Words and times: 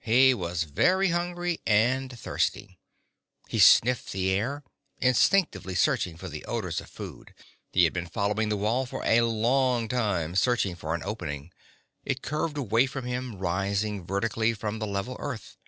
He 0.00 0.32
was 0.32 0.62
very 0.62 1.08
hungry 1.10 1.60
and 1.66 2.18
thirsty. 2.18 2.78
He 3.46 3.58
sniffed 3.58 4.10
the 4.10 4.30
air, 4.30 4.64
instinctively 5.02 5.74
searching 5.74 6.16
for 6.16 6.30
the 6.30 6.46
odors 6.46 6.80
of 6.80 6.88
food. 6.88 7.34
He 7.72 7.84
had 7.84 7.92
been 7.92 8.06
following 8.08 8.48
the 8.48 8.56
wall 8.56 8.86
for 8.86 9.04
a 9.04 9.20
long 9.20 9.86
time, 9.88 10.34
searching 10.34 10.76
for 10.76 10.94
an 10.94 11.02
opening. 11.02 11.52
It 12.06 12.22
curved 12.22 12.56
away 12.56 12.86
from 12.86 13.04
him, 13.04 13.36
rising 13.36 14.06
vertically 14.06 14.54
from 14.54 14.78
the 14.78 14.86
level 14.86 15.14
earth. 15.20 15.58